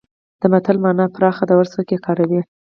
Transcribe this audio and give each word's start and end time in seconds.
د 0.39 0.43
متل 0.51 0.77
مانا 0.83 1.05
پراخه 1.15 1.43
ده 1.47 1.51
او 1.55 1.59
هرڅوک 1.61 1.87
یې 1.93 1.99
کاروي 2.05 2.41